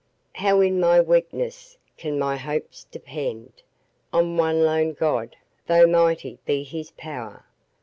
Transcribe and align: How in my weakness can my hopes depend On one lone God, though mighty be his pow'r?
How 0.33 0.61
in 0.61 0.79
my 0.79 0.99
weakness 0.99 1.77
can 1.95 2.17
my 2.17 2.35
hopes 2.35 2.85
depend 2.85 3.61
On 4.11 4.35
one 4.35 4.63
lone 4.63 4.93
God, 4.93 5.35
though 5.67 5.85
mighty 5.85 6.39
be 6.43 6.63
his 6.63 6.89
pow'r? 6.97 7.45